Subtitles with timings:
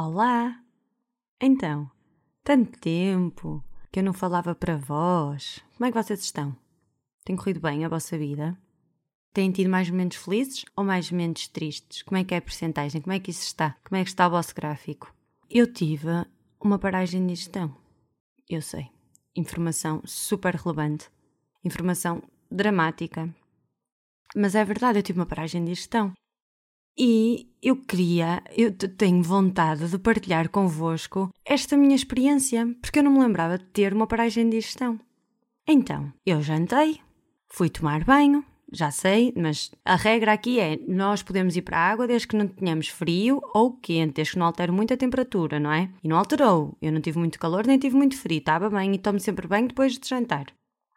[0.00, 0.62] Olá!
[1.40, 1.90] Então,
[2.44, 5.60] tanto tempo que eu não falava para vós.
[5.76, 6.56] Como é que vocês estão?
[7.24, 8.56] Tem corrido bem a vossa vida?
[9.34, 12.04] Têm tido mais momentos felizes ou mais momentos tristes?
[12.04, 13.00] Como é que é a percentagem?
[13.00, 13.76] Como é que isso está?
[13.82, 15.12] Como é que está o vosso gráfico?
[15.50, 16.24] Eu tive
[16.60, 17.76] uma paragem de gestão.
[18.48, 18.88] Eu sei.
[19.34, 21.10] Informação super relevante.
[21.64, 23.34] Informação dramática.
[24.36, 26.14] Mas é verdade, eu tive uma paragem de gestão.
[27.00, 33.12] E eu queria, eu tenho vontade de partilhar convosco esta minha experiência, porque eu não
[33.12, 34.98] me lembrava de ter uma paragem de gestão.
[35.64, 36.98] Então, eu jantei,
[37.46, 41.88] fui tomar banho, já sei, mas a regra aqui é nós podemos ir para a
[41.88, 45.60] água desde que não tenhamos frio ou quente, desde que não altere muito a temperatura,
[45.60, 45.88] não é?
[46.02, 46.76] E não alterou.
[46.82, 49.68] Eu não tive muito calor nem tive muito frio, estava bem e tomo sempre banho
[49.68, 50.46] depois de jantar.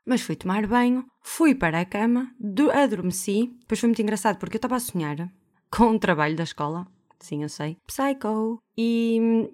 [0.03, 2.33] Mas fui tomar banho, fui para a cama,
[2.73, 3.55] adormeci.
[3.59, 5.31] Depois foi muito engraçado porque eu estava a sonhar
[5.71, 6.85] com um trabalho da escola.
[7.19, 7.77] Sim, eu sei.
[7.87, 8.59] Psycho.
[8.77, 9.49] E hum,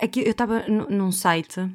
[0.00, 1.68] aqui eu estava num site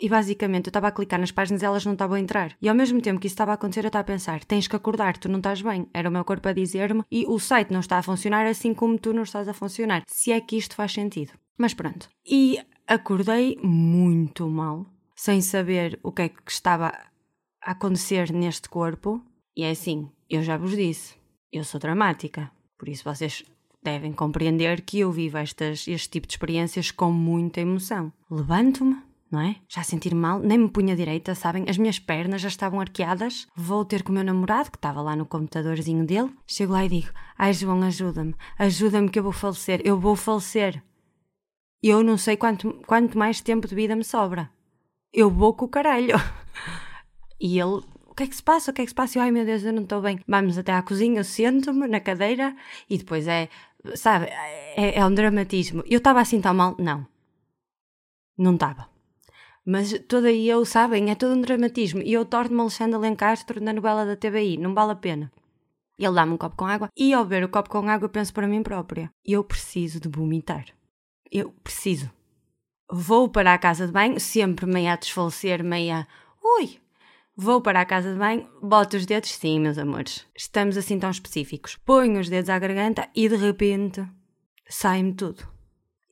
[0.00, 2.56] e basicamente eu estava a clicar nas páginas e elas não estavam a entrar.
[2.60, 4.76] E ao mesmo tempo que isso estava a acontecer, eu estava a pensar: tens que
[4.76, 5.86] acordar, tu não estás bem.
[5.92, 8.98] Era o meu corpo a dizer-me e o site não está a funcionar assim como
[8.98, 10.02] tu não estás a funcionar.
[10.06, 11.32] Se é que isto faz sentido.
[11.56, 12.08] Mas pronto.
[12.26, 16.88] E acordei muito mal, sem saber o que é que estava
[17.62, 19.22] a acontecer neste corpo.
[19.56, 21.14] E é assim, eu já vos disse,
[21.52, 22.50] eu sou dramática.
[22.78, 23.44] Por isso vocês
[23.82, 28.12] devem compreender que eu vivo estas, este tipo de experiências com muita emoção.
[28.30, 28.96] Levanto-me,
[29.30, 29.56] não é?
[29.68, 31.66] Já sentir mal, nem me punha direita, sabem?
[31.68, 33.46] As minhas pernas já estavam arqueadas.
[33.54, 36.32] Vou ter com o meu namorado, que estava lá no computadorzinho dele.
[36.46, 40.82] Chego lá e digo: Ai, João, ajuda-me, ajuda-me que eu vou falecer, eu vou falecer.
[41.82, 44.50] Eu não sei quanto, quanto mais tempo de vida me sobra.
[45.12, 46.16] Eu vou com o caralho.
[47.40, 47.82] E ele
[48.14, 48.70] o que é que se passa?
[48.70, 49.18] O que é que se passa?
[49.18, 50.20] Eu, ai meu Deus, eu não estou bem.
[50.28, 52.54] Vamos até à cozinha, eu sento-me na cadeira
[52.88, 53.48] e depois é,
[53.96, 54.26] sabe,
[54.76, 55.82] é, é um dramatismo.
[55.84, 56.76] Eu estava assim tão mal?
[56.78, 57.04] Não.
[58.38, 58.88] Não estava.
[59.66, 62.02] Mas toda eu, sabem, é todo um dramatismo.
[62.02, 64.58] E eu torno-me Alexandre Lencastre na novela da TVI.
[64.58, 65.32] Não vale a pena.
[65.98, 68.32] Ele dá-me um copo com água e ao beber o copo com água eu penso
[68.32, 69.10] para mim própria.
[69.24, 70.66] Eu preciso de vomitar.
[71.32, 72.08] Eu preciso.
[72.88, 76.06] Vou para a casa de banho, sempre meia a desfalecer, meia...
[76.40, 76.78] Ui,
[77.36, 80.24] Vou para a casa de banho, boto os dedos, sim, meus amores.
[80.36, 81.76] Estamos assim tão específicos.
[81.84, 84.06] Ponho os dedos à garganta e de repente
[84.68, 85.44] sai-me tudo.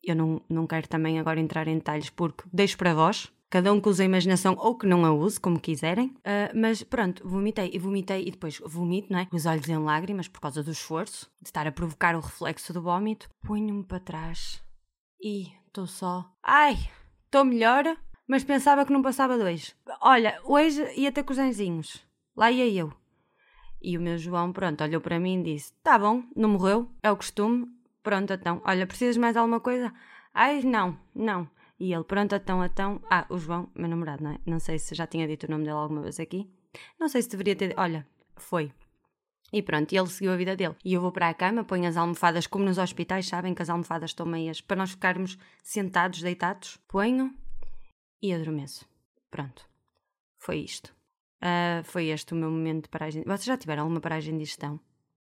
[0.03, 3.81] Eu não, não quero também agora entrar em detalhes porque deixo para vós, cada um
[3.81, 6.09] que use a imaginação ou que não a use, como quiserem.
[6.09, 9.29] Uh, mas pronto, vomitei e vomitei e depois vomito, não é?
[9.31, 12.83] Os olhos em lágrimas por causa do esforço, de estar a provocar o reflexo do
[12.83, 13.31] vómito.
[13.47, 14.61] Ponho-me para trás
[15.23, 16.29] e estou só.
[16.43, 16.77] Ai,
[17.27, 17.97] estou melhor?
[18.33, 19.77] mas pensava que não passava dois.
[20.05, 22.05] Olha, hoje ia ter cozinzinhos.
[22.37, 22.93] Lá ia eu.
[23.81, 27.09] E o meu João, pronto, olhou para mim e disse: Tá bom, não morreu, é
[27.09, 27.69] o costume.
[28.03, 28.61] Pronto, então.
[28.65, 29.95] Olha, precisas mais alguma coisa?
[30.35, 31.49] Ai, não, não.
[31.79, 33.01] E ele, pronto, então, então.
[33.09, 34.41] Ah, o João, meu namorado, não é?
[34.45, 36.51] Não sei se já tinha dito o nome dele alguma vez aqui.
[36.99, 37.73] Não sei se deveria ter.
[37.79, 38.05] Olha,
[38.37, 38.73] foi.
[39.53, 40.75] E pronto, ele seguiu a vida dele.
[40.85, 43.71] E eu vou para a cama, ponho as almofadas, como nos hospitais, sabem que as
[43.71, 46.77] almofadas estão meias, para nós ficarmos sentados, deitados.
[46.89, 47.33] Ponho,
[48.21, 48.85] e adormeço.
[49.31, 49.72] Pronto.
[50.43, 50.93] Foi isto.
[51.41, 53.23] Uh, foi este o meu momento de paragem.
[53.23, 54.81] Vocês já tiveram alguma paragem de gestão?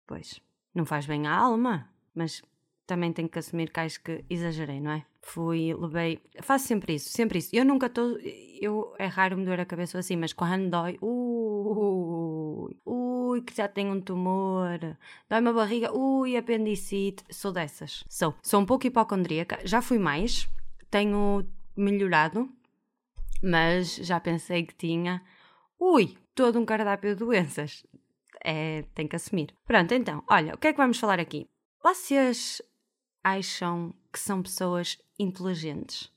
[0.07, 0.41] Pois.
[0.75, 2.43] Não faz bem à alma, mas
[2.87, 5.05] também tenho que assumir que acho que exagerei, não é?
[5.21, 6.19] Fui, levei.
[6.41, 7.51] Faço sempre isso, sempre isso.
[7.53, 8.19] Eu nunca estou.
[8.59, 10.97] Eu, é raro me doer a cabeça assim, mas quando dói.
[11.03, 14.79] Ui, ui, que já tenho um tumor.
[15.29, 15.93] Dói-me a barriga.
[15.95, 17.23] Ui, apendicite.
[17.29, 18.03] Sou dessas.
[18.09, 18.35] Sou.
[18.43, 19.61] Sou um pouco hipocondríaca.
[19.63, 20.49] Já fui mais.
[20.91, 21.47] Tenho
[21.77, 22.51] melhorado
[23.43, 25.23] mas já pensei que tinha,
[25.79, 27.85] ui, todo um cardápio de doenças.
[28.45, 29.55] É, tem que assumir.
[29.65, 31.49] Pronto, então, olha, o que é que vamos falar aqui?
[31.83, 32.63] Vocês
[33.23, 36.13] acham que são pessoas inteligentes?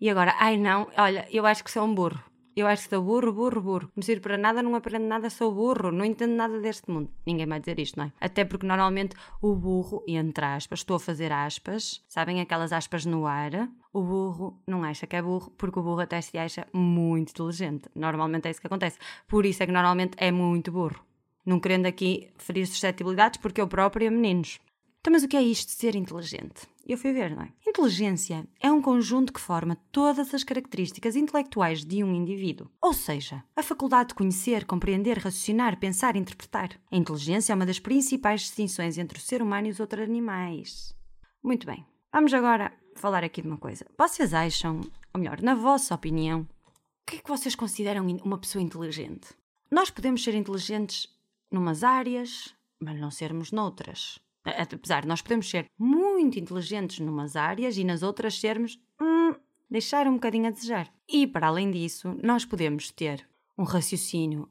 [0.00, 2.22] E agora, ai não, olha, eu acho que sou um burro.
[2.56, 3.90] Eu acho que sou burro, burro, burro.
[3.96, 7.10] Não sirvo para nada, não aprendo nada, sou burro, não entendo nada deste mundo.
[7.26, 8.12] Ninguém vai dizer isto, não é?
[8.20, 13.26] Até porque normalmente o burro, entre aspas, estou a fazer aspas, sabem aquelas aspas no
[13.26, 13.68] ar?
[13.92, 17.88] O burro não acha que é burro, porque o burro até se acha muito inteligente.
[17.94, 18.98] Normalmente é isso que acontece.
[19.26, 21.04] Por isso é que normalmente é muito burro.
[21.44, 24.60] Não querendo aqui ferir suscetibilidades, porque eu própria, meninos.
[25.00, 26.68] Então, mas o que é isto de ser inteligente?
[26.86, 27.52] Eu fui ver, não é?
[27.66, 32.70] Inteligência é um conjunto que forma todas as características intelectuais de um indivíduo.
[32.80, 36.78] Ou seja, a faculdade de conhecer, compreender, raciocinar, pensar interpretar.
[36.90, 40.94] A inteligência é uma das principais distinções entre o ser humano e os outros animais.
[41.42, 41.86] Muito bem.
[42.12, 43.86] Vamos agora falar aqui de uma coisa.
[43.98, 44.82] Vocês acham,
[45.12, 49.28] ou melhor, na vossa opinião, o que é que vocês consideram uma pessoa inteligente?
[49.70, 51.08] Nós podemos ser inteligentes
[51.50, 54.18] numas áreas, mas não sermos noutras.
[54.44, 58.78] Apesar de nós podemos ser muito inteligentes numas áreas e nas outras sermos.
[59.00, 59.34] Hum,
[59.70, 60.92] deixar um bocadinho a desejar.
[61.08, 63.26] E, para além disso, nós podemos ter
[63.56, 64.48] um raciocínio.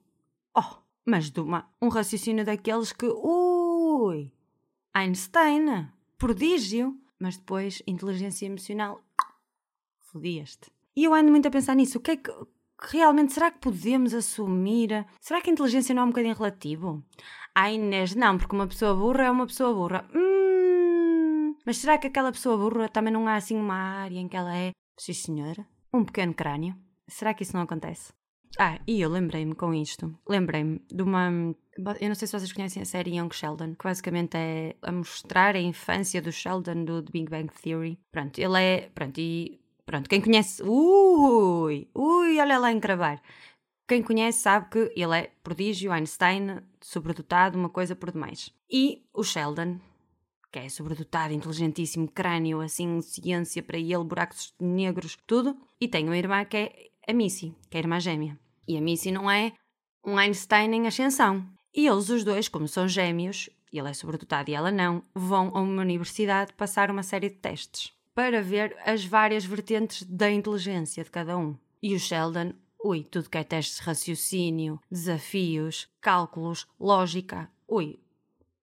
[0.55, 3.05] Oh, mas de uma, um raciocínio daqueles que.
[3.05, 4.31] Ui!
[4.93, 5.89] Einstein!
[6.17, 6.99] Prodígio!
[7.19, 9.01] Mas depois, inteligência emocional.
[10.01, 10.71] Fodias-te.
[10.95, 11.97] E eu ando muito a pensar nisso.
[11.97, 12.31] O que é que.
[12.85, 15.05] Realmente, será que podemos assumir?
[15.21, 17.03] Será que a inteligência não é um bocadinho relativo?
[17.55, 20.05] Ai, Inês, não, porque uma pessoa burra é uma pessoa burra.
[20.13, 24.35] Hum, mas será que aquela pessoa burra também não há assim uma área em que
[24.35, 26.75] ela é, sim senhora, um pequeno crânio?
[27.07, 28.11] Será que isso não acontece?
[28.59, 30.13] Ah, e eu lembrei-me com isto.
[30.27, 31.29] Lembrei-me de uma.
[31.99, 35.55] Eu não sei se vocês conhecem a série Young Sheldon, que basicamente é a mostrar
[35.55, 37.99] a infância do Sheldon do The Big Bang Theory.
[38.11, 38.91] Pronto, ele é.
[38.93, 39.59] Pronto, e.
[39.85, 40.63] Pronto, quem conhece.
[40.63, 41.87] Ui!
[41.93, 43.21] Ui, olha lá encravar.
[43.87, 48.49] Quem conhece sabe que ele é prodígio, Einstein, sobredotado, uma coisa por demais.
[48.69, 49.79] E o Sheldon,
[50.51, 55.57] que é sobredotado, inteligentíssimo, crânio, assim, ciência para ele, buracos negros, tudo.
[55.81, 58.39] E tem uma irmã que é a Missy, que é a irmã gêmea.
[58.65, 59.51] E a Missy não é
[60.05, 61.45] um Einstein em ascensão.
[61.75, 65.59] E eles, os dois, como são gêmeos, ele é sobredotado e ela não, vão a
[65.59, 71.09] uma universidade passar uma série de testes para ver as várias vertentes da inteligência de
[71.11, 71.57] cada um.
[71.81, 77.99] E o Sheldon, ui, tudo que é testes de raciocínio, desafios, cálculos, lógica, ui,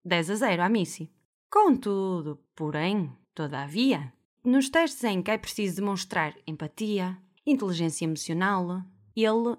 [0.04, 1.10] 10 a 0 à Missy.
[1.50, 4.12] Contudo, porém, todavia,
[4.44, 8.82] nos testes em que é preciso demonstrar empatia, inteligência emocional,
[9.16, 9.56] ele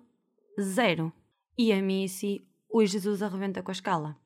[0.59, 1.11] zero.
[1.57, 4.17] E a Missy, o Jesus arrebenta com a escala.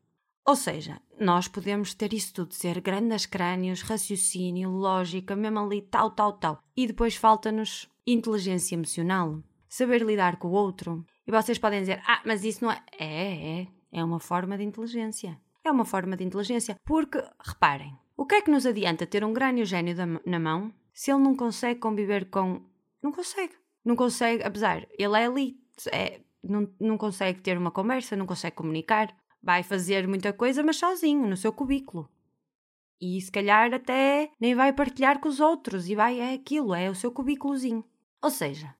[0.45, 6.11] Ou seja, nós podemos ter isso tudo, ser grandes crânios, raciocínio, lógica, mesmo ali, tal,
[6.11, 6.59] tal, tal.
[6.77, 11.03] E depois falta-nos inteligência emocional, saber lidar com o outro.
[11.25, 12.83] E vocês podem dizer, ah, mas isso não é.
[12.99, 13.67] É, é.
[13.91, 15.39] É uma forma de inteligência.
[15.63, 16.77] É uma forma de inteligência.
[16.85, 19.95] Porque, reparem, o que é que nos adianta ter um crânio gênio
[20.25, 22.61] na mão se ele não consegue conviver com
[23.01, 23.53] não consegue.
[23.83, 25.59] Não consegue, apesar, ele é ali,
[25.91, 29.15] é, não, não consegue ter uma conversa, não consegue comunicar.
[29.45, 32.09] Vai fazer muita coisa, mas sozinho, no seu cubículo.
[32.99, 36.89] E se calhar até nem vai partilhar com os outros e vai, é aquilo, é
[36.89, 37.85] o seu cubículozinho.
[38.23, 38.73] Ou seja,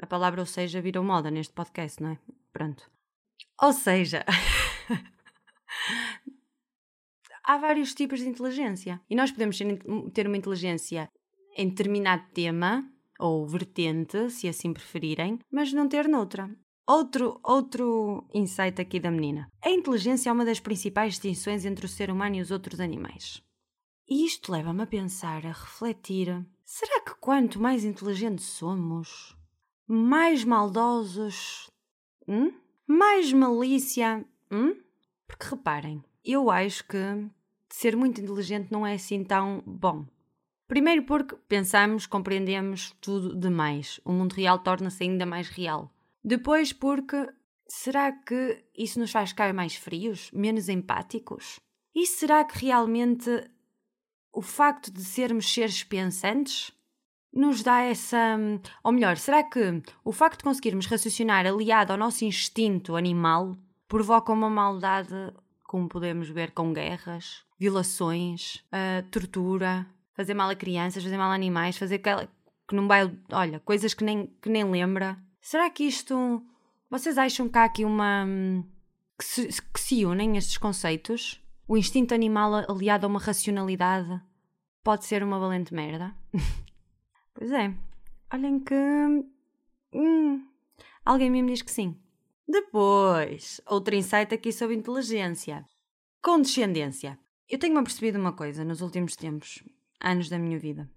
[0.00, 2.18] a palavra ou seja virou moda neste podcast, não é?
[2.52, 2.88] Pronto.
[3.60, 4.24] Ou seja,
[7.42, 9.00] há vários tipos de inteligência.
[9.10, 9.58] E nós podemos
[10.14, 11.10] ter uma inteligência
[11.56, 16.48] em determinado tema ou vertente, se assim preferirem, mas não ter noutra.
[16.86, 19.48] Outro, outro insight aqui da menina.
[19.64, 23.42] A inteligência é uma das principais distinções entre o ser humano e os outros animais.
[24.08, 29.36] E isto leva-me a pensar, a refletir: será que quanto mais inteligentes somos,
[29.86, 31.70] mais maldosos,
[32.26, 32.52] hum?
[32.86, 34.24] mais malícia?
[34.50, 34.76] Hum?
[35.26, 36.98] Porque reparem, eu acho que
[37.68, 40.04] ser muito inteligente não é assim tão bom.
[40.66, 44.00] Primeiro porque pensamos, compreendemos tudo demais.
[44.04, 45.90] O mundo real torna-se ainda mais real.
[46.24, 47.28] Depois porque
[47.68, 51.58] será que isso nos faz ficar mais frios, menos empáticos?
[51.94, 53.30] E será que realmente
[54.32, 56.72] o facto de sermos seres pensantes
[57.32, 58.38] nos dá essa.
[58.84, 63.56] Ou melhor, será que o facto de conseguirmos raciocinar aliado ao nosso instinto animal
[63.88, 65.14] provoca uma maldade,
[65.64, 71.34] como podemos ver com guerras, violações, uh, tortura, fazer mal a crianças, fazer mal a
[71.34, 72.28] animais, fazer aquela
[72.68, 75.18] que não vai, olha, coisas que nem, que nem lembra.
[75.42, 76.40] Será que isto.
[76.88, 78.24] Vocês acham que há aqui uma.
[79.18, 81.42] que se, que se unem estes conceitos?
[81.66, 84.22] O instinto animal aliado a uma racionalidade
[84.84, 86.14] pode ser uma valente merda?
[87.34, 87.74] pois é.
[88.32, 88.74] Olhem que.
[89.92, 90.46] Hum,
[91.04, 91.98] alguém me diz que sim.
[92.48, 95.66] Depois, outro insight aqui sobre inteligência.
[96.22, 97.18] Condescendência.
[97.48, 99.62] Eu tenho-me apercebido uma coisa nos últimos tempos
[100.00, 100.88] anos da minha vida.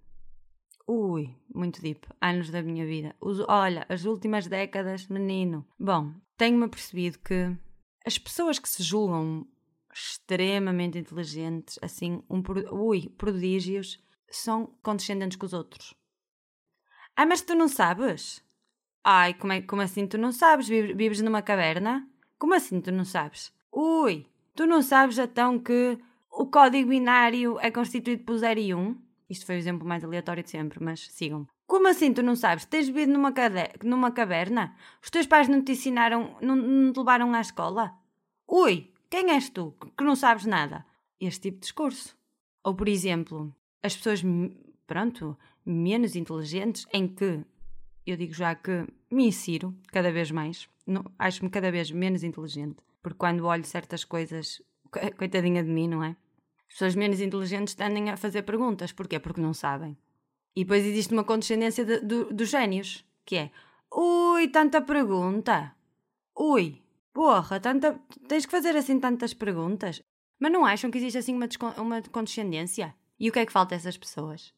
[0.87, 2.07] Ui, muito deep.
[2.21, 3.15] Anos da minha vida.
[3.19, 5.65] Os, olha, as últimas décadas, menino.
[5.79, 7.55] Bom, tenho-me percebido que
[8.05, 9.47] as pessoas que se julgam
[9.91, 13.99] extremamente inteligentes, assim, um, ui, prodígios,
[14.29, 15.95] são condescendentes com os outros.
[17.15, 18.43] Ah, mas tu não sabes?
[19.03, 20.67] Ai, como, é, como assim tu não sabes?
[20.67, 22.07] Vives numa caverna?
[22.37, 23.53] Como assim tu não sabes?
[23.71, 25.97] Ui, tu não sabes então que
[26.29, 29.04] o código binário é constituído por 0 e 1.
[29.29, 31.47] Isto foi o exemplo mais aleatório de sempre, mas sigam.
[31.65, 32.65] Como assim tu não sabes?
[32.65, 33.71] Tens vivido numa, cade...
[33.83, 34.75] numa caverna?
[35.01, 37.93] Os teus pais não te ensinaram, não, não te levaram à escola?
[38.47, 40.85] Ui, quem és tu que não sabes nada?
[41.19, 42.15] Este tipo de discurso.
[42.63, 44.21] Ou, por exemplo, as pessoas,
[44.85, 47.43] pronto, menos inteligentes, em que
[48.05, 50.69] eu digo já que me insiro cada vez mais,
[51.17, 54.61] acho-me cada vez menos inteligente, porque quando olho certas coisas,
[55.17, 56.15] coitadinha de mim, não é?
[56.67, 58.91] As pessoas menos inteligentes tendem a fazer perguntas.
[58.91, 59.19] Porquê?
[59.19, 59.97] Porque não sabem.
[60.55, 63.51] E depois existe uma condescendência de, dos génios, que é
[63.97, 65.73] Ui, tanta pergunta.
[66.37, 66.81] Ui,
[67.13, 67.97] porra, tanta...
[68.27, 70.01] tens que fazer assim tantas perguntas.
[70.37, 72.93] Mas não acham que existe assim uma, uma condescendência?
[73.17, 74.53] E o que é que falta a essas pessoas?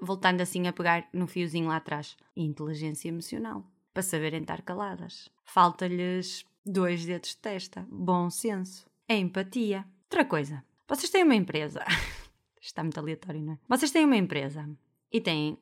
[0.00, 2.18] Voltando assim a pegar no fiozinho lá atrás.
[2.36, 3.64] Inteligência emocional.
[3.94, 5.30] Para saberem estar caladas.
[5.46, 7.86] Falta-lhes dois dedos de testa.
[7.90, 8.86] Bom senso.
[9.08, 9.86] Empatia.
[10.04, 10.62] Outra coisa.
[10.88, 11.84] Vocês têm uma empresa.
[12.60, 13.58] Está muito aleatório, não é?
[13.68, 14.68] Vocês têm uma empresa
[15.12, 15.58] e têm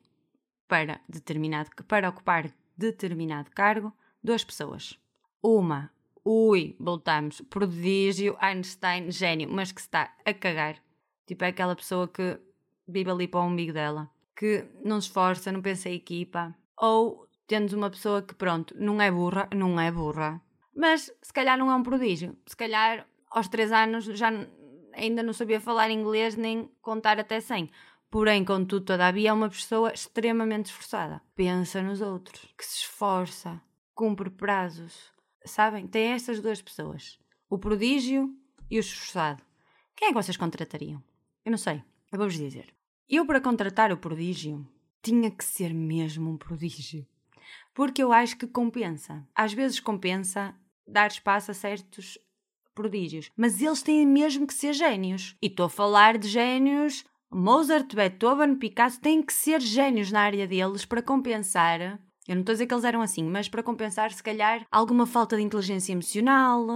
[0.67, 3.93] para determinado para ocupar determinado cargo
[4.23, 4.97] duas pessoas.
[5.43, 5.91] Uma,
[6.23, 10.81] ui, voltamos, prodígio, Einstein, gênio, mas que está a cagar.
[11.25, 12.39] Tipo, é aquela pessoa que
[12.87, 16.55] vive ali para o umbigo dela, que não se esforça, não pensa em equipa.
[16.77, 20.41] Ou temos uma pessoa que, pronto, não é burra, não é burra,
[20.73, 22.37] mas se calhar não é um prodígio.
[22.45, 24.31] Se calhar aos três anos já
[24.97, 27.69] ainda não sabia falar inglês nem contar até 100.
[28.09, 31.21] Porém, contudo, todavia, é uma pessoa extremamente esforçada.
[31.35, 33.61] Pensa nos outros, que se esforça,
[33.93, 35.11] cumpre prazos.
[35.45, 35.87] Sabem?
[35.87, 38.33] Tem estas duas pessoas: o prodígio
[38.69, 39.43] e o esforçado.
[39.95, 41.03] Quem é que vocês contratariam?
[41.43, 41.83] Eu não sei.
[42.11, 42.73] Eu vou-vos dizer.
[43.09, 44.67] Eu, para contratar o prodígio,
[45.01, 47.07] tinha que ser mesmo um prodígio.
[47.73, 49.27] Porque eu acho que compensa.
[49.33, 52.17] Às vezes compensa dar espaço a certos
[52.77, 53.31] prodígios.
[53.35, 55.35] Mas eles têm mesmo que ser génios.
[55.41, 57.03] E estou a falar de génios.
[57.31, 61.99] Mozart, Beethoven, Picasso têm que ser génios na área deles para compensar.
[62.27, 65.05] Eu não estou a dizer que eles eram assim, mas para compensar, se calhar, alguma
[65.05, 66.67] falta de inteligência emocional,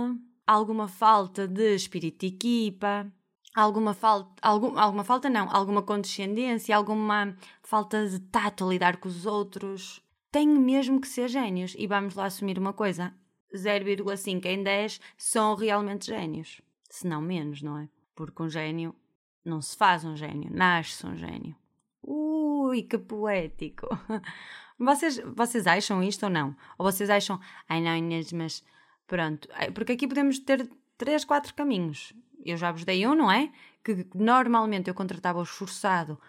[0.47, 3.11] alguma falta de espírito de equipa,
[3.53, 9.07] alguma falta, algum, alguma falta não, alguma condescendência, alguma falta de tato a lidar com
[9.07, 10.01] os outros.
[10.31, 11.75] Têm mesmo que ser génios.
[11.77, 13.13] E vamos lá assumir uma coisa:
[13.53, 16.61] 0,5 em 10 são realmente génios.
[16.89, 17.89] Se não menos, não é?
[18.15, 18.95] Porque um gênio
[19.43, 21.55] não se faz um gênio, nasce um gênio.
[22.03, 23.87] Ui, que poético!
[24.81, 26.55] Vocês, vocês acham isto ou não?
[26.75, 27.39] Ou vocês acham,
[27.69, 28.63] ai não, Inês, mas
[29.05, 29.47] pronto.
[29.75, 30.67] Porque aqui podemos ter
[30.97, 32.11] três, quatro caminhos.
[32.43, 33.51] Eu já vos dei um, não é?
[33.83, 36.19] Que normalmente eu contratava o esforçado,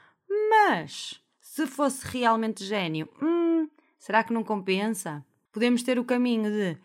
[0.50, 5.24] mas se fosse realmente gênio, hum, será que não compensa?
[5.50, 6.76] Podemos ter o caminho de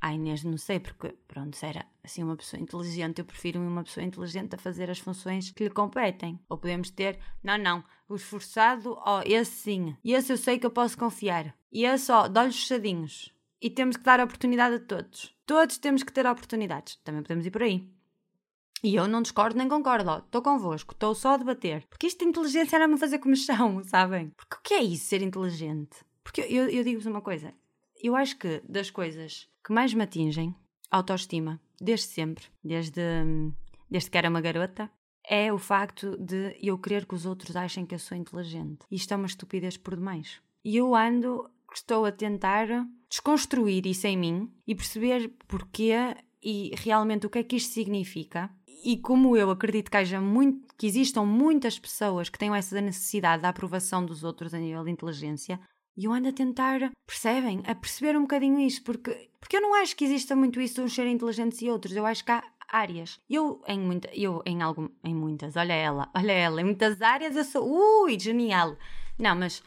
[0.00, 3.82] Ai, Inês, não sei, porque, pronto, se era assim uma pessoa inteligente, eu prefiro uma
[3.82, 6.38] pessoa inteligente a fazer as funções que lhe competem.
[6.48, 10.66] Ou podemos ter, não, não, o esforçado, ó, oh, esse sim, esse eu sei que
[10.66, 11.54] eu posso confiar.
[11.72, 13.34] E esse, ó, de olhos fechadinhos.
[13.60, 15.36] E temos que dar oportunidade a todos.
[15.44, 16.96] Todos temos que ter oportunidades.
[17.02, 17.90] Também podemos ir por aí.
[18.82, 21.84] E eu não discordo nem concordo, estou convosco, estou só a debater.
[21.88, 24.30] Porque isto de inteligência era-me fazer comichão, sabem?
[24.36, 25.98] Porque o que é isso, ser inteligente?
[26.22, 27.52] Porque eu, eu digo-vos uma coisa,
[28.02, 30.54] eu acho que das coisas que mais me atingem,
[30.90, 33.00] autoestima, desde sempre, desde,
[33.90, 34.90] desde que era uma garota,
[35.28, 38.86] é o facto de eu querer que os outros achem que eu sou inteligente.
[38.90, 40.40] Isto é uma estupidez por demais.
[40.64, 42.66] E eu ando, estou a tentar
[43.08, 48.50] desconstruir isso em mim e perceber porquê e realmente o que é que isto significa.
[48.84, 53.42] E como eu acredito que, haja muito, que existam muitas pessoas que tenham essa necessidade
[53.42, 55.60] da aprovação dos outros a nível de inteligência,
[55.98, 57.60] e eu ando a tentar, percebem?
[57.66, 60.82] A perceber um bocadinho isso, porque, porque eu não acho que exista muito isso de
[60.82, 61.96] uns serem inteligentes e outros.
[61.96, 63.20] Eu acho que há áreas.
[63.28, 67.34] Eu em muita, eu em algum, em muitas, olha ela, olha ela, em muitas áreas
[67.34, 68.76] eu sou, ui, genial.
[69.18, 69.60] Não, mas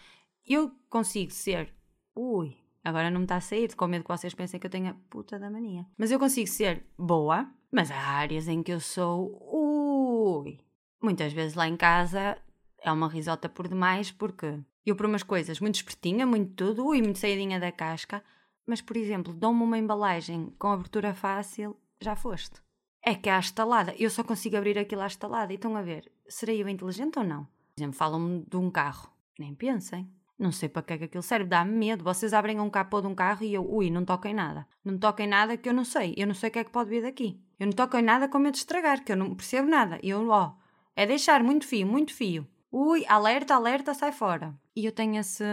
[0.48, 1.74] eu consigo ser,
[2.16, 4.92] ui, agora não me está a sair, com medo que vocês pensem que eu tenho
[4.92, 5.86] a puta da mania.
[5.98, 10.60] Mas eu consigo ser boa, mas há áreas em que eu sou, ui.
[11.04, 12.38] Muitas vezes lá em casa
[12.82, 17.02] é uma risota por demais porque eu por umas coisas muito espertinha, muito tudo e
[17.02, 18.24] muito saídinha da casca,
[18.66, 22.62] mas por exemplo, dou-me uma embalagem com abertura fácil, já foste.
[23.04, 25.52] É que há estalada, eu só consigo abrir aquilo à estalada.
[25.52, 27.46] E estão a ver, serei eu inteligente ou não?
[27.46, 30.08] Por exemplo, falam-me de um carro, nem pensem.
[30.38, 32.04] Não sei para que é que aquilo serve, dá-me medo.
[32.04, 34.68] Vocês abrem um capô de um carro e eu, ui, não toquem nada.
[34.84, 36.16] Não toquem nada que eu não sei.
[36.18, 37.40] Eu não sei o que é que pode vir daqui.
[37.60, 40.00] Eu não toco em nada com medo de estragar, que eu não percebo nada.
[40.02, 40.56] Eu, ó,
[40.96, 42.48] é deixar muito fio, muito fio.
[42.72, 44.60] Ui, alerta, alerta, sai fora.
[44.76, 45.44] E eu tenho esse.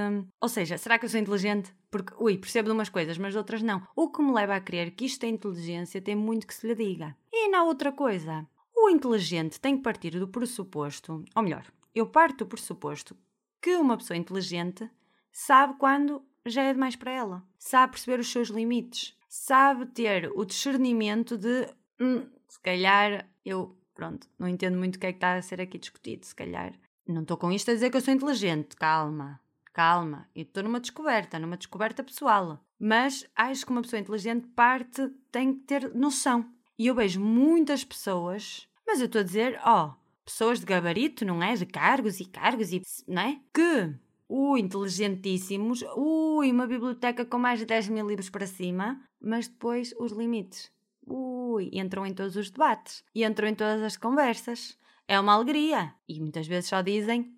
[0.40, 1.74] Ou seja, será que eu sou inteligente?
[1.90, 3.82] Porque, ui, percebo de umas coisas, mas de outras não.
[3.96, 6.74] O que me leva a crer que isto é inteligência tem muito que se lhe
[6.74, 7.16] diga.
[7.32, 8.46] E na outra coisa,
[8.76, 13.16] o inteligente tem que partir do pressuposto, ou melhor, eu parto do pressuposto
[13.60, 14.88] que uma pessoa inteligente
[15.32, 20.44] sabe quando já é demais para ela, sabe perceber os seus limites, sabe ter o
[20.44, 21.68] discernimento de
[22.00, 25.60] hum, se calhar eu, pronto, não entendo muito o que é que está a ser
[25.60, 26.72] aqui discutido, se calhar
[27.12, 29.40] não estou com isto a dizer que eu sou inteligente, calma,
[29.72, 30.28] calma.
[30.34, 32.62] Eu estou numa descoberta, numa descoberta pessoal.
[32.78, 36.48] Mas acho que uma pessoa inteligente parte tem que ter noção.
[36.78, 41.24] E eu vejo muitas pessoas, Mas eu estou a dizer, ó, oh, pessoas de gabarito,
[41.24, 41.54] não é?
[41.54, 42.82] De cargos e cargos e.
[43.06, 43.40] não é?
[43.52, 43.94] Que
[44.28, 49.94] ui, inteligentíssimos, ui, uma biblioteca com mais de 10 mil livros para cima, mas depois
[49.98, 50.70] os limites.
[51.06, 54.78] Ui, entram em todos os debates entram em todas as conversas.
[55.10, 55.94] É uma alegria.
[56.06, 57.34] E muitas vezes só dizem.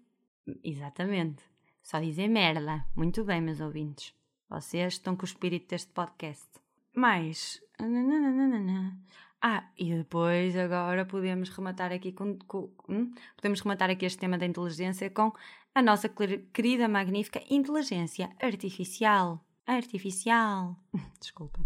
[0.65, 1.45] Exatamente.
[1.81, 2.85] Só dizem merda.
[2.97, 4.12] Muito bem, meus ouvintes.
[4.49, 6.49] Vocês estão com o espírito deste podcast.
[6.93, 7.62] Mas.
[9.41, 13.15] Ah, e depois agora podemos rematar aqui com, com hum?
[13.37, 15.33] podemos rematar aqui este tema da inteligência com
[15.73, 16.11] a nossa
[16.53, 19.41] querida, magnífica inteligência artificial.
[19.65, 20.77] Artificial.
[21.21, 21.65] Desculpa.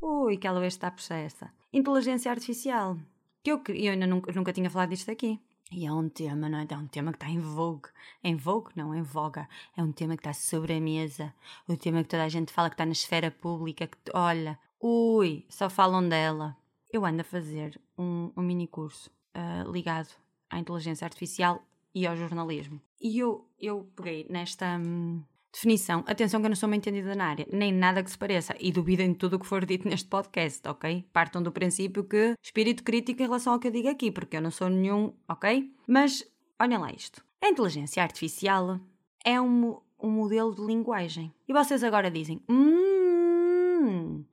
[0.00, 1.52] Ui, que ela hoje está possessa.
[1.72, 2.96] Inteligência artificial.
[3.42, 5.40] Que eu, eu ainda nunca, nunca tinha falado disto aqui.
[5.70, 6.66] E é um tema, não é?
[6.68, 7.88] É um tema que está em vogue.
[8.24, 8.70] Em vogue?
[8.74, 9.48] Não, em voga.
[9.76, 11.34] É um tema que está sobre a mesa.
[11.66, 13.86] O tema que toda a gente fala que está na esfera pública.
[13.86, 16.56] Que, olha, ui, só falam dela
[16.90, 20.08] eu ando a fazer um, um mini curso uh, ligado
[20.48, 21.62] à inteligência artificial
[21.94, 22.80] e ao jornalismo.
[23.00, 25.22] E eu, eu peguei nesta hum,
[25.58, 26.04] definição.
[26.06, 28.70] Atenção que eu não sou uma entendida na área, nem nada que se pareça, e
[28.70, 31.04] duvidem de tudo o que for dito neste podcast, ok?
[31.12, 34.42] Partam do princípio que espírito crítico em relação ao que eu digo aqui, porque eu
[34.42, 35.70] não sou nenhum, ok?
[35.86, 36.24] Mas
[36.60, 37.24] olhem lá isto.
[37.42, 38.78] A inteligência artificial
[39.24, 41.32] é um, um modelo de linguagem.
[41.48, 44.24] E vocês agora dizem, hum,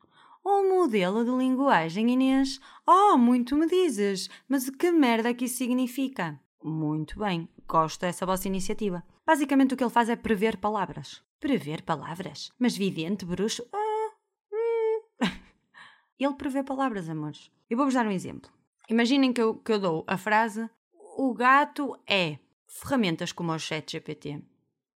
[0.45, 2.59] um modelo de linguagem, Inês?
[2.87, 4.29] Oh, muito me dizes!
[4.47, 6.39] Mas que merda que isso significa?
[6.63, 9.03] Muito bem, gosto dessa vossa iniciativa.
[9.25, 11.23] Basicamente o que ele faz é prever palavras.
[11.39, 12.51] Prever palavras?
[12.59, 13.65] Mas vidente, bruxo?
[13.73, 14.11] Ah,
[14.53, 15.01] hum.
[16.19, 17.51] ele prevê palavras, amores.
[17.69, 18.51] Eu vou-vos dar um exemplo.
[18.87, 20.69] Imaginem que eu, que eu dou a frase
[21.17, 24.41] O gato é ferramentas como o chat GPT.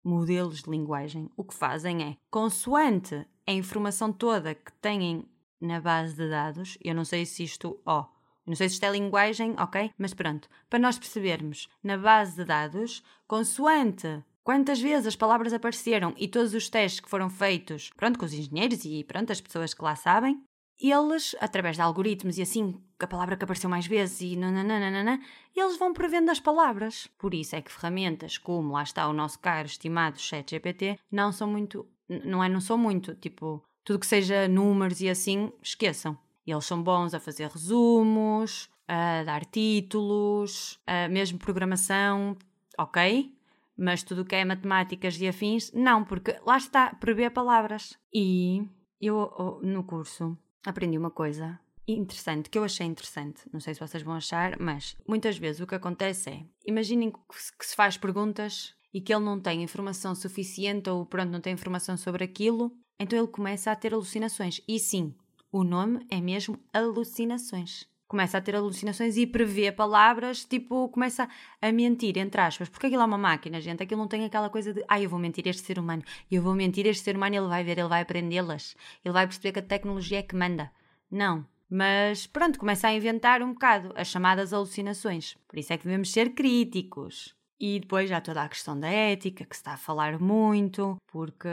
[0.03, 1.31] Modelos de linguagem.
[1.37, 5.29] O que fazem é, consoante a informação toda que têm
[5.61, 6.77] na base de dados.
[6.83, 8.16] Eu não sei se isto, ó, oh,
[8.47, 9.91] não sei se isto é linguagem, ok?
[9.99, 16.15] Mas pronto, para nós percebermos na base de dados, consoante quantas vezes as palavras apareceram
[16.17, 19.75] e todos os testes que foram feitos, pronto, com os engenheiros e pronto, as pessoas
[19.75, 20.41] que lá sabem,
[20.79, 25.21] eles, através de algoritmos e assim, a palavra que apareceu mais vezes e nananana,
[25.55, 27.09] eles vão prevendo as palavras.
[27.19, 31.49] Por isso é que ferramentas como lá está o nosso caro estimado ChatGPT não são
[31.49, 36.19] muito, não é, não são muito, tipo, tudo que seja números e assim, esqueçam.
[36.47, 42.37] Eles são bons a fazer resumos, a dar títulos, a mesmo programação,
[42.79, 43.33] ok?
[43.77, 47.99] Mas tudo o que é matemáticas e afins, não, porque lá está, prever palavras.
[48.13, 48.65] E
[49.01, 53.43] eu, no curso, aprendi uma coisa interessante, que eu achei interessante.
[53.53, 57.67] Não sei se vocês vão achar, mas muitas vezes o que acontece é, imaginem que
[57.67, 61.97] se faz perguntas e que ele não tem informação suficiente ou pronto, não tem informação
[61.97, 64.61] sobre aquilo então ele começa a ter alucinações.
[64.67, 65.15] E sim,
[65.57, 67.87] o nome é mesmo alucinações.
[68.07, 71.29] Começa a ter alucinações e prevê palavras, tipo, começa
[71.61, 72.69] a mentir, entre aspas.
[72.69, 73.83] Porque aquilo é uma máquina, gente.
[73.83, 76.03] Aquilo não tem aquela coisa de, ah, eu vou mentir este ser humano.
[76.31, 78.77] Eu vou mentir este ser humano, ele vai ver, ele vai aprendê-las.
[79.05, 80.71] Ele vai perceber que a tecnologia é que manda.
[81.11, 81.45] Não.
[81.69, 85.37] Mas pronto, começa a inventar um bocado as chamadas alucinações.
[85.49, 87.35] Por isso é que devemos ser críticos.
[87.59, 91.49] E depois já toda a questão da ética, que se está a falar muito, porque.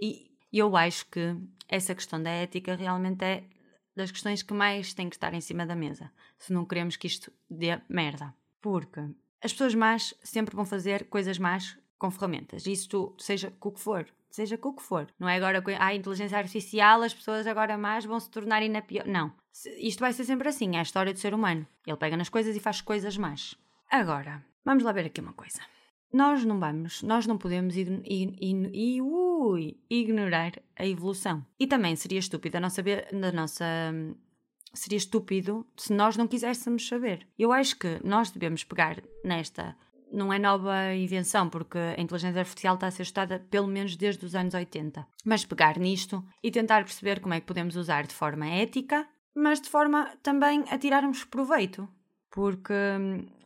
[0.00, 1.36] E, e eu acho que
[1.68, 3.44] essa questão da ética realmente é
[3.96, 7.06] das questões que mais tem que estar em cima da mesa, se não queremos que
[7.06, 8.34] isto dê merda.
[8.60, 9.00] Porque
[9.42, 13.80] as pessoas más sempre vão fazer coisas más com ferramentas, isso seja com o que
[13.80, 15.08] for, seja com o que for.
[15.18, 18.82] Não é agora com a inteligência artificial, as pessoas agora más vão se tornar na
[18.82, 19.06] pior.
[19.06, 19.32] Não.
[19.78, 21.66] Isto vai ser sempre assim, é a história do ser humano.
[21.86, 23.54] Ele pega nas coisas e faz coisas más.
[23.90, 25.60] Agora, vamos lá ver aqui uma coisa
[26.12, 31.44] nós não vamos, nós não podemos ign ign ui, ignorar a evolução.
[31.58, 33.64] E também seria estúpido a nossa, a nossa
[34.74, 37.26] seria estúpido se nós não quiséssemos saber.
[37.38, 39.76] Eu acho que nós devemos pegar nesta
[40.12, 44.24] não é nova invenção, porque a inteligência artificial está a ser estudada pelo menos desde
[44.26, 45.06] os anos 80.
[45.24, 49.60] Mas pegar nisto e tentar perceber como é que podemos usar de forma ética, mas
[49.60, 51.88] de forma também a tirarmos proveito.
[52.32, 52.72] Porque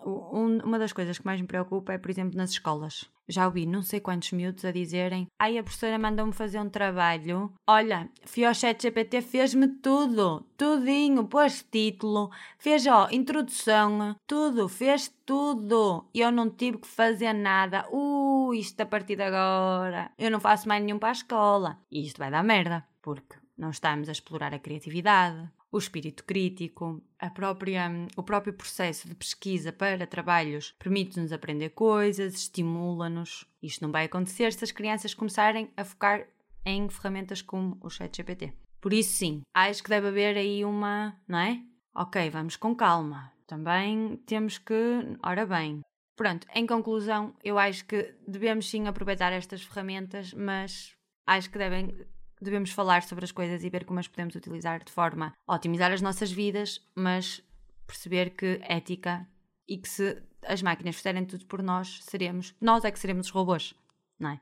[0.07, 3.11] um, uma das coisas que mais me preocupa é, por exemplo, nas escolas.
[3.29, 7.53] Já ouvi não sei quantos miúdos a dizerem Ai, a professora mandou-me fazer um trabalho.
[7.67, 10.47] Olha, fui ao chat GPT, fez-me tudo.
[10.57, 16.09] Tudinho, pôs título, fez, ó, introdução, tudo, fez tudo.
[16.15, 17.89] E eu não tive que fazer nada.
[17.91, 20.13] Uh, isto a partir de agora.
[20.17, 21.79] Eu não faço mais nenhum para a escola.
[21.91, 22.87] E isto vai dar merda.
[23.03, 27.03] Porque não estamos a explorar a criatividade, o espírito crítico,
[27.35, 33.45] própria, o próprio processo de pesquisa para trabalhos permite-nos aprender coisas, estimula-nos.
[33.63, 36.27] Isto não vai acontecer se as crianças começarem a focar
[36.65, 38.53] em ferramentas como o ChatGPT.
[38.81, 41.63] Por isso, sim, acho que deve haver aí uma, não é?
[41.95, 43.33] Ok, vamos com calma.
[43.47, 44.75] Também temos que.
[45.23, 45.81] Ora bem.
[46.17, 50.95] Pronto, em conclusão, eu acho que devemos sim aproveitar estas ferramentas, mas
[51.27, 51.95] acho que devem,
[52.41, 55.93] devemos falar sobre as coisas e ver como as podemos utilizar de forma a otimizar
[55.93, 57.43] as nossas vidas, mas
[57.87, 59.27] perceber que ética
[59.69, 63.33] e que se as máquinas fizerem tudo por nós, seremos, nós é que seremos os
[63.33, 63.75] robôs,
[64.19, 64.41] não é?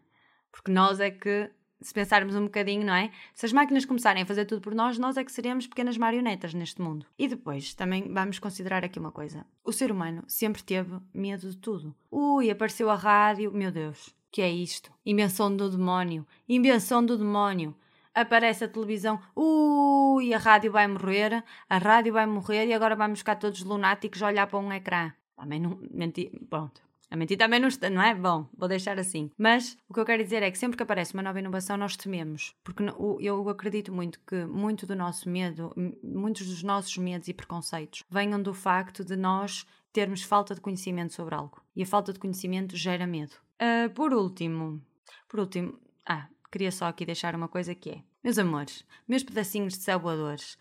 [0.50, 3.10] Porque nós é que, se pensarmos um bocadinho, não é?
[3.34, 6.54] Se as máquinas começarem a fazer tudo por nós, nós é que seremos pequenas marionetas
[6.54, 7.06] neste mundo.
[7.18, 9.44] E depois, também vamos considerar aqui uma coisa.
[9.64, 11.94] O ser humano sempre teve medo de tudo.
[12.10, 14.92] Ui, apareceu a rádio, meu Deus, que é isto?
[15.04, 17.74] Invenção do demónio, invenção do demónio
[18.14, 23.18] aparece a televisão, ui, a rádio vai morrer, a rádio vai morrer e agora vamos
[23.18, 25.12] ficar todos lunáticos a olhar para um ecrã.
[25.36, 26.30] Também não menti.
[26.48, 26.80] Pronto.
[27.10, 28.14] A mentir também não está, não é?
[28.14, 29.30] Bom, vou deixar assim.
[29.38, 31.96] Mas o que eu quero dizer é que sempre que aparece uma nova inovação, nós
[31.96, 32.54] tememos.
[32.64, 32.82] Porque
[33.20, 35.72] eu acredito muito que muito do nosso medo,
[36.02, 41.14] muitos dos nossos medos e preconceitos venham do facto de nós termos falta de conhecimento
[41.14, 41.62] sobre algo.
[41.76, 43.34] E a falta de conhecimento gera medo.
[43.62, 44.82] Uh, por último,
[45.28, 49.74] por último, ah, queria só aqui deixar uma coisa que é: meus amores, meus pedacinhos
[49.74, 50.56] de sabotadores,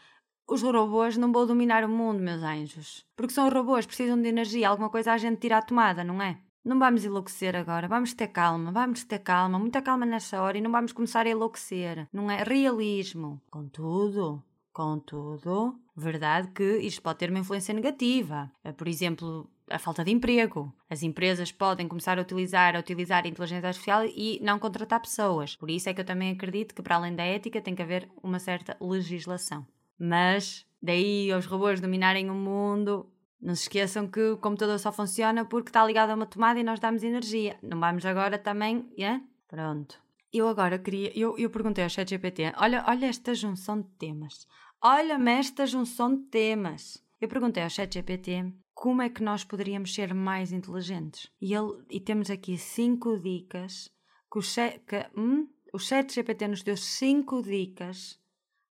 [0.47, 3.05] os robôs não vão dominar o mundo, meus anjos.
[3.15, 6.39] Porque são robôs, precisam de energia, alguma coisa a gente tira à tomada, não é?
[6.65, 10.61] Não vamos enlouquecer agora, vamos ter calma, vamos ter calma, muita calma nessa hora e
[10.61, 12.41] não vamos começar a enlouquecer, não é?
[12.41, 13.39] Realismo.
[13.51, 18.51] Contudo, contudo, verdade que isto pode ter uma influência negativa.
[18.63, 20.73] Eh, por exemplo, a falta de emprego.
[20.89, 25.55] As empresas podem começar a utilizar, a utilizar a inteligência artificial e não contratar pessoas.
[25.55, 28.09] Por isso é que eu também acredito que, para além da ética, tem que haver
[28.21, 29.65] uma certa legislação.
[29.97, 33.09] Mas daí aos robôs dominarem o mundo,
[33.41, 36.63] não se esqueçam que o computador só funciona porque está ligado a uma tomada e
[36.63, 37.57] nós damos energia.
[37.61, 38.89] Não vamos agora também.
[38.97, 39.21] Yeah?
[39.47, 40.01] Pronto.
[40.31, 41.11] Eu agora queria.
[41.17, 44.47] Eu, eu perguntei ao ChatGPT: olha, olha esta junção de temas.
[44.81, 47.03] Olha-me esta junção de temas.
[47.21, 51.29] Eu perguntei ao ChatGPT como é que nós poderíamos ser mais inteligentes.
[51.39, 53.89] E, ele, e temos aqui cinco dicas
[54.31, 54.81] que o, chat,
[55.15, 58.19] hum, o ChatGPT nos deu cinco dicas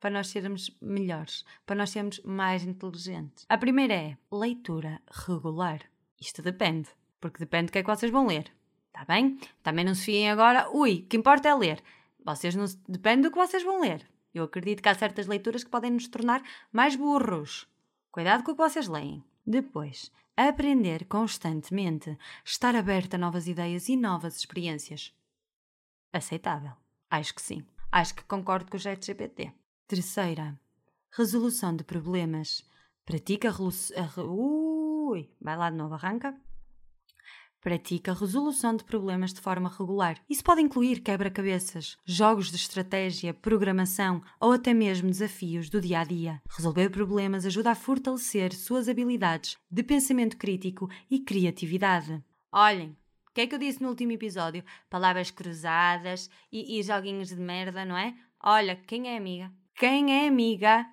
[0.00, 3.46] para nós sermos melhores, para nós sermos mais inteligentes.
[3.48, 5.80] A primeira é leitura regular.
[6.20, 6.88] Isto depende,
[7.20, 8.52] porque depende do que é que vocês vão ler.
[8.88, 9.38] Está bem?
[9.62, 11.82] Também não se fiem agora, ui, o que importa é ler.
[12.24, 14.06] Vocês não depende do que vocês vão ler.
[14.34, 17.66] Eu acredito que há certas leituras que podem nos tornar mais burros.
[18.10, 19.24] Cuidado com o que vocês leem.
[19.46, 25.14] Depois, aprender constantemente, estar aberto a novas ideias e novas experiências.
[26.12, 26.72] Aceitável.
[27.10, 27.64] Acho que sim.
[27.92, 29.52] Acho que concordo com o GPT.
[29.86, 30.58] Terceira,
[31.10, 32.68] resolução de problemas.
[33.04, 36.34] Pratica a Ui, vai lá de novo, arranca.
[37.64, 40.20] Pratica resolução de problemas de forma regular.
[40.28, 46.04] Isso pode incluir quebra-cabeças, jogos de estratégia, programação ou até mesmo desafios do dia a
[46.04, 46.42] dia.
[46.54, 52.22] Resolver problemas ajuda a fortalecer suas habilidades de pensamento crítico e criatividade.
[52.52, 52.90] Olhem,
[53.30, 54.62] o que é que eu disse no último episódio?
[54.90, 58.14] Palavras cruzadas e, e joguinhos de merda, não é?
[58.42, 59.50] Olha, quem é amiga?
[59.74, 60.84] Quem é amiga?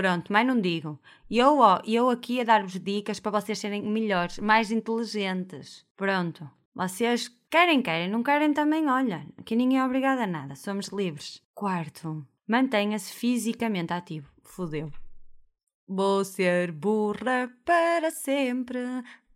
[0.00, 0.98] Pronto, mais não digo.
[1.28, 5.84] E eu, ó, eu aqui a dar-vos dicas para vocês serem melhores, mais inteligentes.
[5.94, 6.50] Pronto.
[6.74, 9.26] Vocês querem, querem, não querem também, olha.
[9.36, 11.42] Aqui ninguém é obrigado a nada, somos livres.
[11.54, 14.32] Quarto, mantenha-se fisicamente ativo.
[14.42, 14.90] Fudeu.
[15.86, 18.78] Vou ser burra para sempre,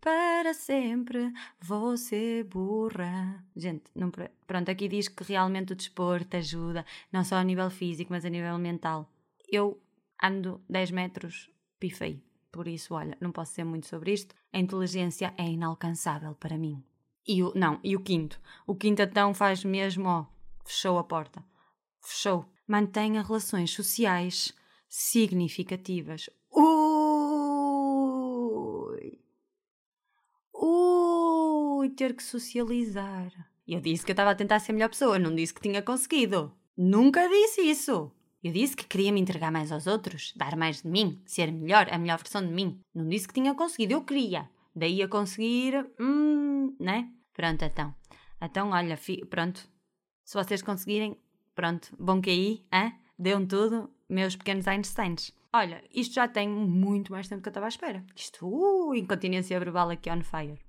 [0.01, 3.45] para sempre, vou ser burra.
[3.55, 4.09] Gente, não,
[4.47, 8.29] pronto, aqui diz que realmente o desporto ajuda, não só a nível físico, mas a
[8.29, 9.07] nível mental.
[9.47, 9.79] Eu
[10.21, 11.49] ando 10 metros,
[11.79, 12.23] pifei.
[12.51, 14.33] Por isso, olha, não posso ser muito sobre isto.
[14.53, 16.83] A inteligência é inalcançável para mim.
[17.27, 18.39] E o, não, e o quinto?
[18.65, 20.25] O quinto então faz mesmo, ó,
[20.63, 21.43] fechou a porta.
[22.01, 22.45] Fechou.
[22.67, 24.53] Mantenha relações sociais
[24.87, 26.29] significativas.
[26.51, 27.25] Uh!
[30.53, 33.31] Ui, ter que socializar.
[33.67, 35.81] Eu disse que eu estava a tentar ser a melhor pessoa, não disse que tinha
[35.81, 36.55] conseguido.
[36.77, 38.11] Nunca disse isso.
[38.45, 41.87] Eu disse que queria me entregar mais aos outros, dar mais de mim, ser melhor,
[41.91, 42.79] a melhor versão de mim.
[42.93, 44.47] Não disse que tinha conseguido, eu queria.
[44.75, 47.09] Daí a conseguir, hum, né?
[47.33, 47.95] Pronto, então.
[48.39, 49.67] Então, olha, fi, pronto.
[50.23, 51.17] Se vocês conseguirem,
[51.55, 52.93] pronto, bom que aí, hein?
[53.17, 55.31] Deu-me tudo, meus pequenos Einsteins.
[55.51, 58.05] Olha, isto já tem muito mais tempo que eu estava à espera.
[58.15, 60.59] Isto, uh, incontinência verbal aqui on fire.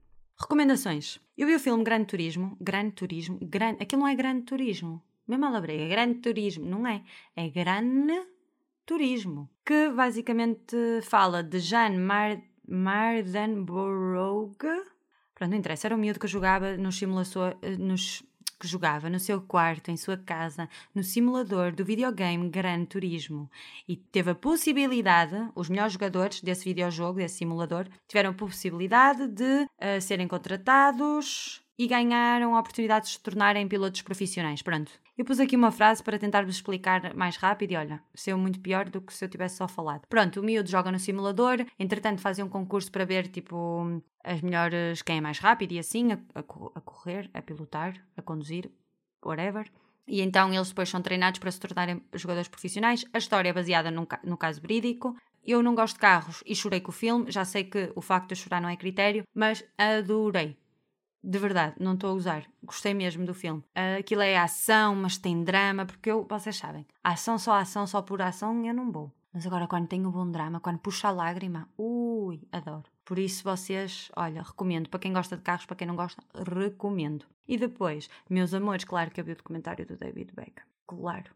[0.41, 1.21] Recomendações.
[1.37, 2.57] Eu vi o filme Grande Turismo.
[2.59, 3.39] Grande Turismo.
[3.43, 5.03] Grande, aquilo não é Grande Turismo.
[5.27, 5.85] Mesmo a labrega.
[5.85, 6.65] É Grande Turismo.
[6.67, 7.03] Não é.
[7.35, 8.27] É Grande
[8.85, 9.51] Turismo.
[9.65, 14.57] Que basicamente fala de Jean Mar Mardenborough.
[15.35, 15.87] Pronto, não interessa.
[15.87, 17.01] Era o miúdo que jogava nos,
[17.79, 18.23] nos
[18.59, 23.51] que jogava no seu quarto, em sua casa, no simulador do videogame Gran Turismo.
[23.87, 29.65] E teve a possibilidade, os melhores jogadores desse videojogo, desse simulador, tiveram a possibilidade de
[29.65, 34.63] uh, serem contratados e ganharam a oportunidade de se tornarem pilotos profissionais.
[34.63, 34.91] Pronto.
[35.17, 38.89] Eu pus aqui uma frase para tentar-vos explicar mais rápido e olha, saiu muito pior
[38.89, 40.03] do que se eu tivesse só falado.
[40.09, 45.03] Pronto, o miúdo joga no simulador, entretanto fazem um concurso para ver, tipo, as melhores,
[45.03, 48.71] quem é mais rápido e assim, a, a, a correr, a pilotar, a conduzir,
[49.25, 49.71] whatever.
[50.07, 53.05] E então eles depois são treinados para se tornarem jogadores profissionais.
[53.13, 55.17] A história é baseada num, no caso verídico.
[55.45, 57.31] Eu não gosto de carros e chorei com o filme.
[57.31, 60.57] Já sei que o facto de eu chorar não é critério, mas adorei.
[61.29, 62.47] De verdade, não estou a usar.
[62.63, 63.61] Gostei mesmo do filme.
[63.99, 68.23] Aquilo é ação, mas tem drama, porque eu, vocês sabem, ação só ação, só por
[68.23, 69.11] ação, eu não vou.
[69.33, 72.85] Mas agora, quando tem um bom drama, quando puxa a lágrima, ui, adoro.
[73.05, 74.89] Por isso, vocês, olha, recomendo.
[74.89, 77.27] Para quem gosta de carros, para quem não gosta, recomendo.
[77.47, 80.65] E depois, meus amores, claro que eu vi o documentário do David Beckham.
[80.87, 81.33] Claro.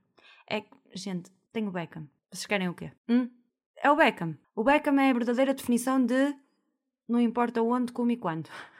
[0.47, 2.09] É que, gente, tenho o Beckham.
[2.31, 2.93] Vocês querem o quê?
[3.09, 3.29] Hum?
[3.77, 4.39] É o Beckham.
[4.55, 6.35] O Beckham é a verdadeira definição de
[7.09, 8.49] não importa onde, como e quando.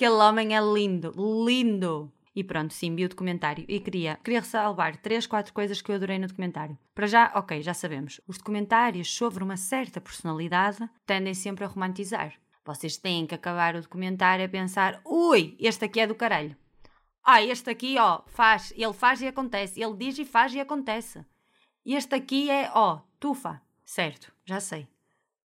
[0.00, 1.12] Aquele homem é lindo,
[1.44, 2.10] lindo!
[2.34, 5.96] E pronto, sim, vi o documentário e queria, queria ressalvar três, quatro coisas que eu
[5.96, 6.78] adorei no documentário.
[6.94, 8.18] Para já, ok, já sabemos.
[8.26, 12.32] Os documentários sobre uma certa personalidade tendem sempre a romantizar.
[12.64, 16.56] Vocês têm que acabar o documentário a pensar: ui, este aqui é do caralho.
[17.22, 19.82] Ah, este aqui, ó, faz, ele faz e acontece.
[19.82, 21.22] Ele diz e faz e acontece.
[21.84, 23.60] Este aqui é, ó, tufa.
[23.84, 24.88] Certo, já sei.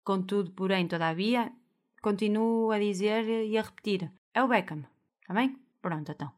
[0.04, 1.52] Contudo, porém, todavia,
[2.00, 4.84] continuo a dizer e a repetir: é o Beckham.
[5.22, 5.58] Está bem?
[5.82, 6.32] Pronto, então.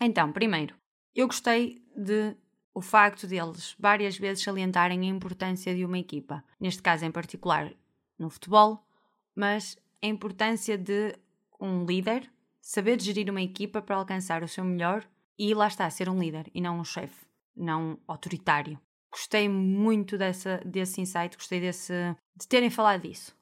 [0.00, 0.76] Então, primeiro,
[1.14, 2.36] eu gostei de
[2.74, 6.44] o facto deles várias vezes salientarem a importância de uma equipa.
[6.60, 7.72] Neste caso em particular
[8.18, 8.86] no futebol,
[9.34, 11.16] mas a importância de
[11.58, 16.08] um líder saber gerir uma equipa para alcançar o seu melhor e lá está, ser
[16.08, 18.78] um líder e não um chefe, não autoritário.
[19.10, 21.92] Gostei muito dessa, desse insight, gostei desse,
[22.36, 23.34] de terem falado disso.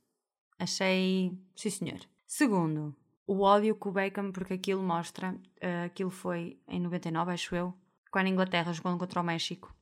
[0.59, 2.01] Achei, sim senhor.
[2.27, 2.95] Segundo,
[3.31, 7.73] o ódio com o Beckham, porque aquilo mostra, uh, aquilo foi em 99, acho eu,
[8.11, 9.73] quando a Inglaterra jogou contra o México.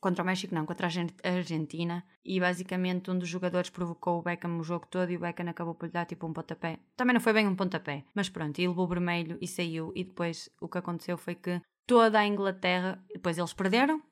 [0.00, 2.04] Contra o México não, contra a Argentina.
[2.24, 5.76] E basicamente um dos jogadores provocou o Beckham o jogo todo e o Beckham acabou
[5.76, 6.80] por lhe dar tipo um pontapé.
[6.96, 9.92] Também não foi bem um pontapé, mas pronto, ele levou vermelho e saiu.
[9.94, 14.02] E depois o que aconteceu foi que toda a Inglaterra, depois eles perderam,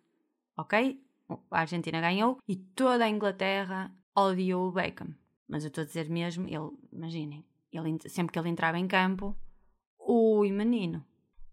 [0.57, 1.03] ok?
[1.51, 5.17] A Argentina ganhou e toda a Inglaterra odiou o Beckham.
[5.49, 7.45] Mas eu estou a dizer mesmo, ele, imaginem,
[7.77, 9.37] ele, sempre que ele entrava em campo,
[9.99, 11.05] ui menino,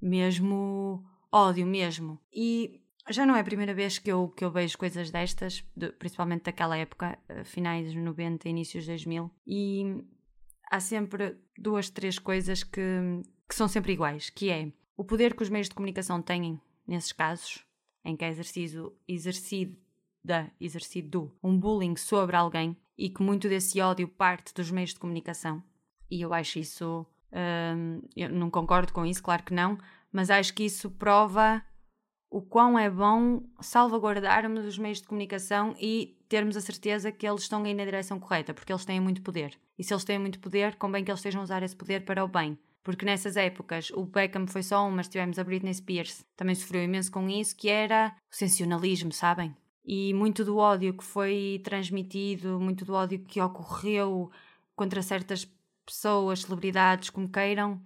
[0.02, 2.20] mesmo ódio mesmo.
[2.34, 5.92] E já não é a primeira vez que eu, que eu vejo coisas destas, de,
[5.94, 10.04] principalmente daquela época, eh, finais dos 90, inícios 2000, e
[10.70, 12.82] há sempre duas, três coisas que,
[13.48, 17.12] que são sempre iguais, que é o poder que os meios de comunicação têm nesses
[17.12, 17.66] casos,
[18.06, 19.78] em que é exercido, exercido,
[20.24, 25.00] da, exercido um bullying sobre alguém e que muito desse ódio parte dos meios de
[25.00, 25.64] comunicação
[26.12, 27.06] e eu acho isso.
[27.34, 29.78] Hum, eu não concordo com isso, claro que não,
[30.12, 31.64] mas acho que isso prova
[32.30, 37.42] o quão é bom salvaguardarmos os meios de comunicação e termos a certeza que eles
[37.42, 39.58] estão indo na direção correta, porque eles têm muito poder.
[39.78, 42.24] E se eles têm muito poder, convém que eles estejam a usar esse poder para
[42.24, 42.58] o bem.
[42.84, 46.26] Porque nessas épocas o Beckham foi só um, mas tivemos a Britney Spears.
[46.36, 49.56] Também sofreu imenso com isso, que era o sensacionalismo, sabem?
[49.84, 54.32] E muito do ódio que foi transmitido, muito do ódio que ocorreu
[54.76, 55.46] contra certas
[55.86, 57.82] pessoas, celebridades, como queiram,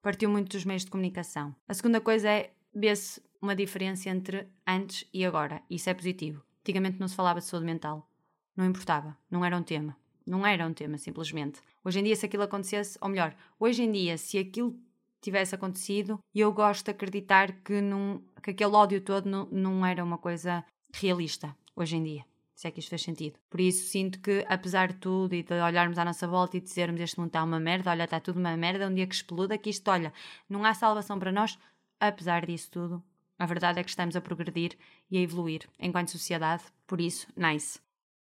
[0.00, 1.54] partiu muito dos meios de comunicação.
[1.68, 5.62] A segunda coisa é ver-se uma diferença entre antes e agora.
[5.68, 6.42] Isso é positivo.
[6.60, 8.08] Antigamente não se falava de saúde mental.
[8.56, 9.16] Não importava.
[9.30, 9.96] Não era um tema.
[10.24, 11.60] Não era um tema, simplesmente.
[11.84, 14.78] Hoje em dia, se aquilo acontecesse, ou melhor, hoje em dia, se aquilo
[15.20, 20.02] tivesse acontecido, eu gosto de acreditar que, não, que aquele ódio todo não, não era
[20.02, 22.31] uma coisa realista, hoje em dia
[22.62, 23.36] se é que isto fez sentido.
[23.50, 27.00] Por isso sinto que, apesar de tudo e de olharmos à nossa volta e dizermos
[27.00, 29.68] este mundo está uma merda, olha, está tudo uma merda, um dia que exploda, que
[29.68, 30.12] isto, olha,
[30.48, 31.58] não há salvação para nós,
[31.98, 33.02] apesar disso tudo,
[33.36, 34.78] a verdade é que estamos a progredir
[35.10, 37.80] e a evoluir enquanto sociedade, por isso, nice.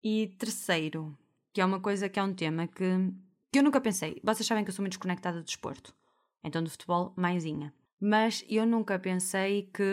[0.04, 1.17] E terceiro,
[1.54, 3.13] que é uma coisa que é um tema que,
[3.54, 4.19] que eu nunca pensei.
[4.21, 5.95] Vocês sabem que eu sou muito desconectada do desporto,
[6.43, 7.74] então do futebol, maisinha.
[8.02, 9.86] Mas eu nunca pensei que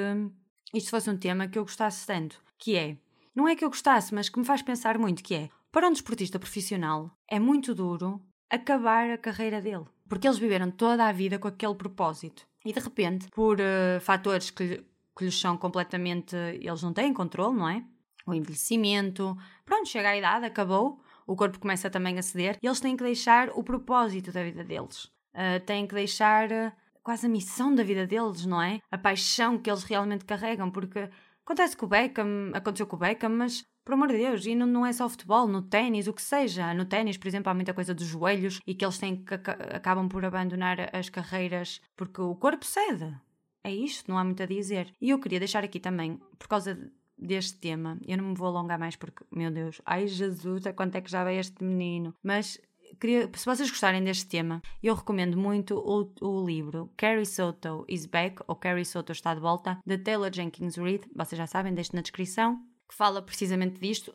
[0.75, 2.97] isto fosse um tema que eu gostasse tanto, que é
[3.35, 5.93] não é que eu gostasse, mas que me faz pensar muito, que é, para um
[5.93, 9.87] desportista profissional, é muito duro acabar a carreira dele.
[10.09, 12.47] Porque eles viveram toda a vida com aquele propósito.
[12.65, 14.85] E de repente, por uh, fatores que,
[15.17, 16.37] que lhes são completamente.
[16.37, 17.83] eles não têm controle, não é?
[18.27, 19.37] O envelhecimento.
[19.65, 21.01] Pronto, chega a idade, acabou.
[21.27, 22.59] O corpo começa também a ceder.
[22.63, 25.05] E eles têm que deixar o propósito da vida deles.
[25.35, 26.51] Uh, têm que deixar.
[26.53, 28.81] Uh, quase a missão da vida deles, não é?
[28.91, 31.11] A paixão que eles realmente carregam, porque
[31.45, 34.67] acontece com o Beckham, aconteceu com o Beckham, mas por amor de Deus, e não,
[34.67, 36.73] não é só futebol, no ténis, o que seja.
[36.73, 40.09] No ténis, por exemplo, há muita coisa dos joelhos e que eles têm que acabam
[40.09, 43.13] por abandonar as carreiras porque o corpo cede.
[43.65, 44.95] É isto, não há muito a dizer.
[45.01, 46.79] E eu queria deixar aqui também, por causa
[47.19, 50.97] deste tema, eu não me vou alongar mais porque, meu Deus, ai Jesus, a quanto
[50.97, 52.15] é que já veio este menino?
[52.23, 52.61] Mas
[53.01, 58.07] queria, se vocês gostarem deste tema, eu recomendo muito o, o livro Carrie Soto is
[58.07, 61.05] Back ou Carrie Soto está de volta, de Taylor Jenkins Reid.
[61.15, 64.15] Vocês já sabem, deixo na descrição, que fala precisamente disto,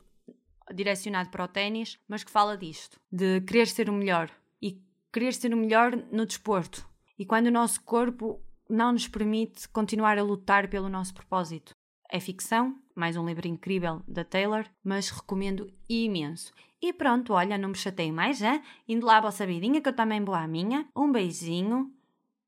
[0.73, 4.29] direcionado para o ténis, mas que fala disto, de querer ser o melhor
[4.61, 6.87] e querer ser o melhor no desporto.
[7.17, 11.73] E quando o nosso corpo não nos permite continuar a lutar pelo nosso propósito.
[12.09, 16.53] É ficção, mais um livro incrível da Taylor, mas recomendo imenso.
[16.81, 18.61] E pronto, olha, não me chatei mais, hein?
[18.87, 20.87] Indo lá a vossa vidinha, que eu também vou à minha.
[20.95, 21.91] Um beijinho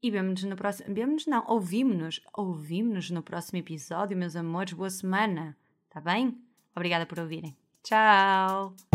[0.02, 0.94] e vemo-nos no próximo.
[0.94, 2.22] Vemo-nos, não, ouvimos-nos.
[2.34, 4.74] Ouvimos-nos no próximo episódio, meus amores.
[4.74, 5.58] Boa semana,
[5.90, 6.38] tá bem?
[6.76, 7.58] Obrigada por ouvirem.
[7.84, 8.89] Tchau!